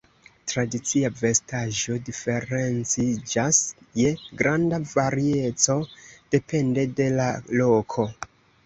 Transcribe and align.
Tradicia 0.51 1.11
vestaĵo 1.17 1.97
diferenciĝas 2.07 3.61
je 4.03 4.15
granda 4.41 4.83
varieco 4.97 5.79
depende 6.37 6.91
de 7.03 7.13
la 7.23 7.33
loko. 7.63 8.13